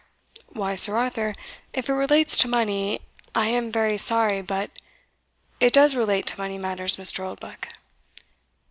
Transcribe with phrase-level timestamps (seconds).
[0.47, 1.35] "Why, Sir Arthur,
[1.73, 3.01] if it relates to money,
[3.35, 4.71] I am very sorry, but"
[5.59, 7.19] "It does relate to money matters, Mr.
[7.23, 7.67] Oldbuck."